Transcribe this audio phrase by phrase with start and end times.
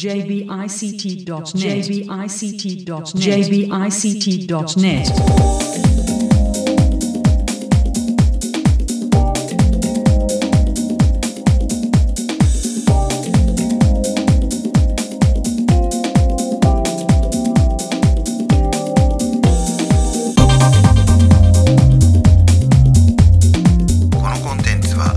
[0.00, 1.26] jbict.net
[3.20, 5.10] jbict.net
[24.16, 25.14] このコンテンツは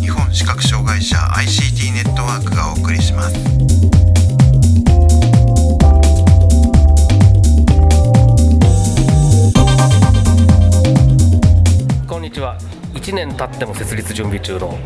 [0.00, 4.07] 日本視覚障害者 ICT ネットワークがお送りします
[12.28, 12.58] にちは
[12.92, 14.78] 1年経っても設立準備中の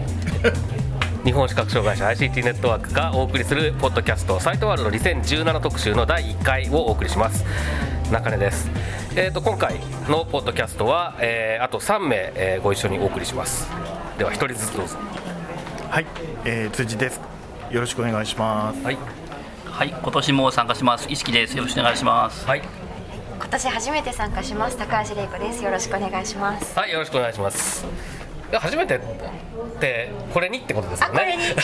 [1.24, 7.44] 日本視覚障害者 ICT ネットワークがお送りするポッドキャストサイトワールド2017特集の第1回をお送りします
[8.12, 8.70] 中根です
[9.16, 9.74] えー、と今回
[10.08, 13.68] のポッドキャストは、えーあと3名、えーご一緒にお送りします
[14.18, 14.96] では1人ずつどうぞ
[15.90, 16.06] はい、
[16.44, 17.20] えー、辻です。
[17.70, 18.82] よろしくお願いします。
[18.82, 18.96] はい
[19.64, 21.06] はい、今年も参加します。
[21.10, 21.56] 意識です。
[21.56, 22.46] よろしくお願いします。
[22.46, 22.62] はい、
[23.42, 25.64] 今年初めて参加します高橋玲子です。
[25.64, 26.78] よろしくお願いします。
[26.78, 27.84] はい、よろしくお願いします。
[28.52, 29.00] 初めてっ
[29.80, 31.14] てこれにってことですよね。
[31.16, 31.42] あこれに。
[31.42, 31.56] はい。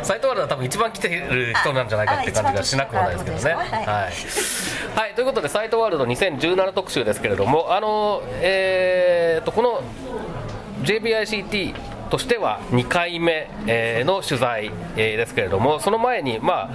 [0.02, 3.52] サイトワールドは多分一番来てる人なんじゃないかって感じがしなくもないですけどね。
[3.52, 9.82] はい、はい、ということでサイトワールド2017特集ですけれども、あのえー、とこの
[10.84, 11.74] JBICT
[12.12, 16.70] としては2回目、えーの取材、えーですけれども、その前に、まあ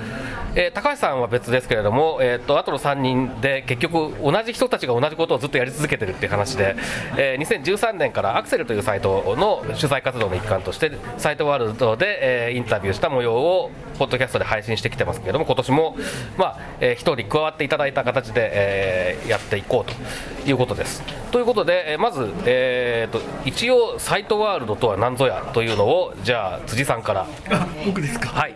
[0.55, 6.75] えー高橋さんは別ですけれども、えー、とあとの3人で結局、同じ人たちが同じことをずっとやり続けてるっていう話で、
[7.17, 15.95] えー2013年からアクセルというサイトの取材活動の一環として、サイトワールドで、えーインタビューした模様を、ポッドキャストで配信してきてますけれども、今年も、
[16.37, 21.03] まあえー、1人加わっていただいた形で、えーやっていこうということです。
[21.31, 27.27] ということで、えーまず、えー、と一応、サイトワールドとは何ぞやというのを、じゃあ、辻さんから。
[27.51, 28.29] あ、僕ですか？
[28.29, 28.55] はい、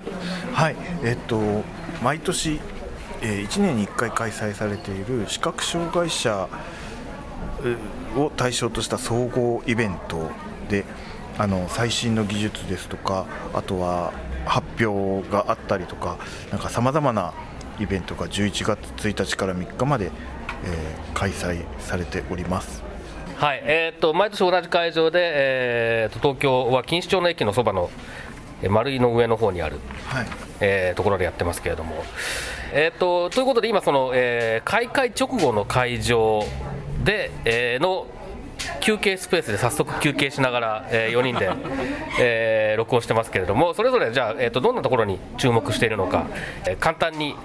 [0.54, 1.40] はい、えっと
[2.04, 2.60] 毎年、
[3.22, 6.48] えー、1年に1回開催されている視覚障害者
[7.64, 10.30] えーを対象とした総合イベント
[10.70, 10.84] で、
[11.38, 14.12] あの最新の技術ですとか、あとは
[14.46, 16.18] 発表があったりとか、
[16.52, 17.34] なんかさまざまな
[17.80, 20.12] イベントが11月1日から3日まで、
[20.66, 22.82] えー開催されております。
[23.42, 27.90] はいえー、と毎年同じ会場で、えー、と東京は錦糸町の駅のそばの
[28.62, 30.28] えー丸井の上の方にある、はい。
[30.60, 32.04] えーところでやってますけれども。
[32.72, 36.44] えー、とということで、今その、えー開会直後の会場
[37.04, 38.06] で、えーの
[38.80, 41.50] 休憩スペースで早速休憩しながら、え4人で、
[42.20, 46.28] えー録音してますけれども、それぞれじゃあ、えー、とどんなところに注目しているのか、
[46.68, 47.36] えー簡単に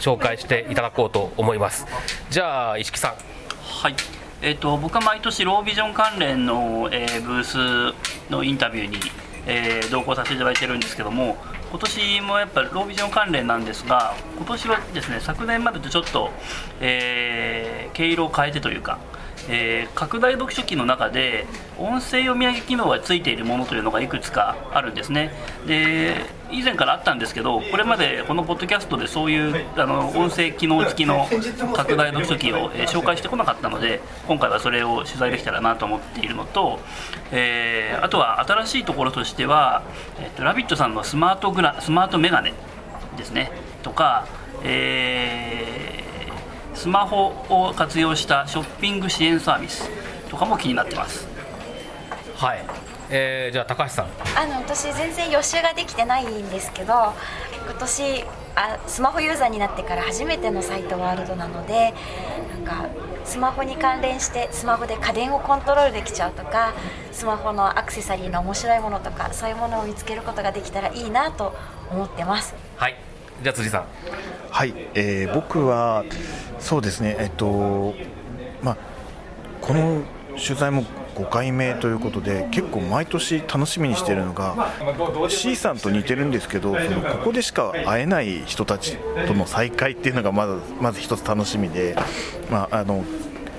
[0.00, 1.86] 紹介していただこうと思います。
[2.28, 3.14] じゃあ、石木さん。
[3.62, 4.23] はい。
[4.44, 7.94] えっ、と僕は毎年ロービジョン関連の、えーブース
[8.30, 8.98] のインタビューに、
[9.46, 11.38] えー同行させていただいてるんですけども、
[11.70, 16.30] 今年もやっぱロービジョン関連なんですが、今年はですね昨年までとちょっと、
[16.82, 18.98] えー毛色を変えてというか。
[19.48, 21.46] えー拡大読書器の中で
[21.78, 25.32] 音声読み上げ機能がついているものというのがいくつかあるんですね
[25.66, 26.16] で
[26.50, 31.26] 以前からあったんですけどこれまでこのポッドキャストでそういうあの音声機能付きの
[31.74, 36.80] 拡大読書器を、えー紹介してこなかったので今回はそれを取材できたらなと思っているのと、
[37.32, 39.82] えーあとは新しいところとしては
[40.20, 42.52] 「えっとラビット!」さんのスマートグラスマートメガネ
[43.16, 43.50] ですね
[43.82, 44.26] とか、
[44.62, 45.73] えー
[46.84, 49.88] スマホを活用したショッピング支援サービス
[50.28, 51.26] とかも気になってます。
[52.36, 52.62] はい、
[53.08, 54.06] えーじゃあ高橋さん。
[54.36, 56.92] あの私全然予習ができてないんですけど
[57.64, 58.24] 今年
[58.54, 61.94] あスマホユーザーになってから初めてのサイトワールドなので
[62.50, 62.90] なんか
[63.24, 66.74] スマホに関連してスマホで家電をコントロールできちゃうとか
[67.12, 71.54] スマホのアクセサリーの面白いものとかそういうものを見つけることができたらいいなと
[71.90, 72.54] 思ってます。
[72.76, 72.96] はい、
[73.44, 73.84] じゃあ辻さん。
[74.50, 76.04] はい、えー僕は
[76.58, 77.94] そうですね、えっと
[78.62, 78.76] まあ、
[79.60, 80.84] この取材も
[81.14, 84.72] 5回目ということで結構毎年楽しみにしているのが
[85.28, 88.96] C さんと似てるんですけどそのここでしか会えない人たち
[89.26, 91.96] との再会っていうのがまずまず一つ楽しみで、
[92.50, 93.04] まあ、あの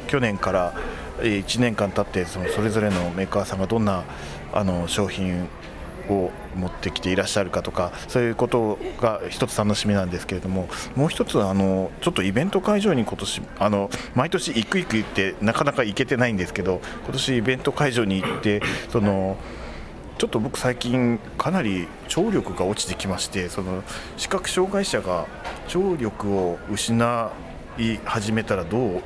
[0.07, 0.74] 去年から
[1.19, 4.04] 1年間経ってそのそれぞれのメーカーさんがどんな
[4.51, 5.48] あの商品
[6.10, 19.38] を持ってきていらっしゃるかとかそういうことが一つ楽しみなんですけれどももう一つあのちょっとイベント会場に今年あの毎年行く行く言ってなかなか行けてないんですけど今年イベント会場に行ってその
[20.18, 23.84] ちょっと僕最近かなり聴力が落ちてきましてその
[24.16, 25.28] 視覚障害者が
[25.68, 27.31] 聴力を失
[27.78, 29.04] い始めたらどう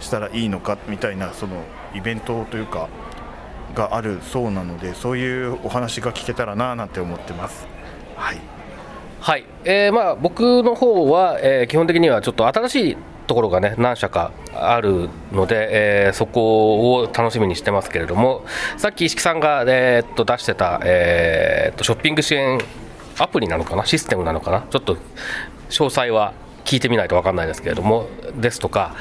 [0.00, 1.62] したらいいのかみたいなその
[1.94, 2.88] イベントというか
[3.74, 7.66] があるそうなのでそういうお話が聞けたらななんて思ってます。
[8.16, 8.40] はい。
[9.20, 12.96] はい、えーまあ、僕の方は、えー基本的にはちょっと新しい
[13.28, 18.44] ところがね何社かあるので、えーそこを楽しみにしてますけれども
[18.78, 22.60] さっき石木さんが、えーっと出してた、えーっとショッピング支援
[23.18, 23.86] アプリなのかな？
[23.86, 24.66] システムなのかな？
[24.68, 24.96] ちょっと
[25.70, 26.34] 詳細は
[26.64, 28.96] 聞いてみないと分かんないですけれどもですとか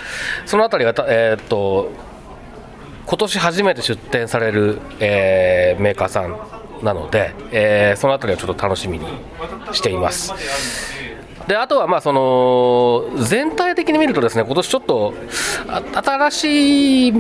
[0.46, 1.90] そのあたりが、えーっと
[3.06, 6.38] 今年初めて出展される、えーメーカーさん
[6.84, 9.06] なので、えーそのあたりはちょっと楽しみに
[9.72, 10.34] しています。
[11.48, 15.14] であとはまあその全体的に見るとですね今年ちょっと
[15.94, 17.12] 新しい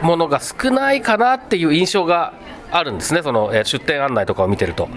[0.00, 2.32] ものが少ないかなっていう印象が
[2.70, 4.88] あるんですね、そのえー出店案内とかを見てると。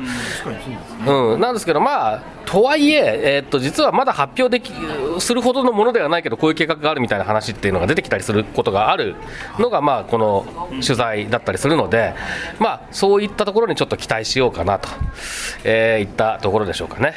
[1.08, 4.74] うん、なんですけど、まあ、とはいええーっと、実はまだ発表でき
[5.20, 9.16] するほどのものではないけど、こういう計画があるみたいな話っていうのが出てきたりすることがある
[9.60, 10.46] のが、まあ、この
[10.82, 12.14] 取材だったりするので、
[12.60, 14.90] まあ、そういったところにちょっと期待しようかなと、
[15.64, 17.14] えーいったところでしょうかね。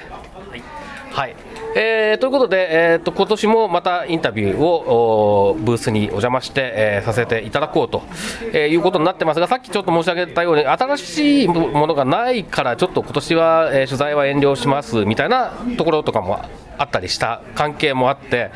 [1.13, 1.37] はい
[1.77, 8.03] えーということで、えー、と今年もまたインタビューをブースにお邪魔して、えーさせていただこうと、
[8.53, 16.41] えーいうことになってますが、さっきちょっと申し上げたように、新しいものがないから、ちょっと今年は、えー取材は遠慮しますみたいなところとかも
[16.79, 18.51] あったりした関係もあって、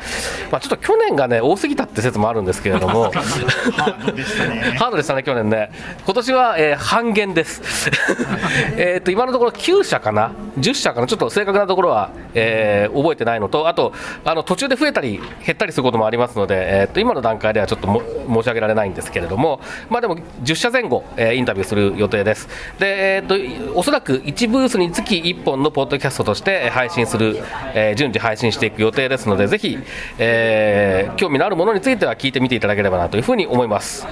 [0.51, 3.11] まあ、ちょっと去年がね、多すぎたって説もあるんですけれども、
[3.75, 5.71] ハードでしたねハードでしたね、去年ね。
[6.05, 7.89] 今年は、えー半減です。
[8.77, 13.93] えーと今のところ9社かな、10社かな、ちょっと正確なところは、えー覚えてないのと、あと
[14.25, 22.47] あの途中で増えたり減ったりすることもありますので、えーと今の段階ではちょっとも申し上げられないんですけれども、まあ、でも10社前後、えーインタビューする予定です。
[22.79, 23.25] で、えー
[23.73, 27.37] とおそらく1ブースにつき1本のポッドキャストとしてえー配信する、
[27.73, 29.77] えー順次配信していく予定ですので、ぜひ、
[30.17, 34.07] えー興味のあるものについては聞いてみていただければなというふうに思います。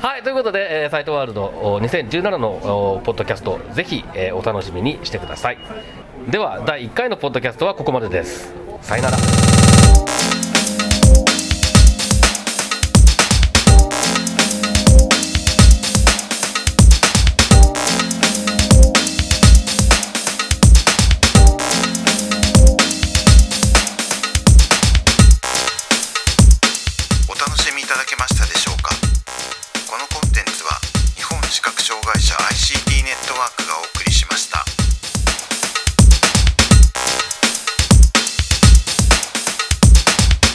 [0.00, 5.58] はいということで、えーサイトワールド2017のポッドキャスト、ぜひ、えーお楽しみにしてください。
[6.28, 8.52] では、第1回のポッドキャストはここまでです。
[8.82, 9.16] さよなら。
[27.82, 28.94] いただけましたでしょうか？
[29.90, 30.78] このコンテンツは
[31.16, 32.91] 日本視覚障害者 ICT